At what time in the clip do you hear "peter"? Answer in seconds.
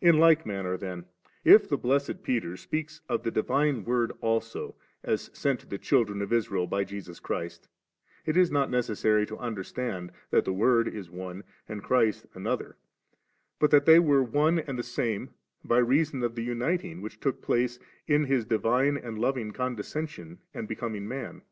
2.22-2.56